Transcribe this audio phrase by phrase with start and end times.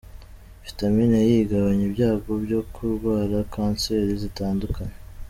[0.67, 4.95] Vitamine E igabanya ibyago byo kurwara kanseri zitandukanye.